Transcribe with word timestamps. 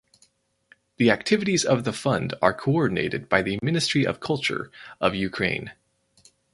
The 0.97 1.11
activities 1.11 1.63
of 1.63 1.83
the 1.83 1.93
fund 1.93 2.33
are 2.41 2.55
coordinated 2.55 3.29
by 3.29 3.43
the 3.43 3.59
Ministry 3.61 4.03
of 4.03 4.19
Culture 4.19 4.71
of 4.99 5.13
Ukraine. 5.13 5.73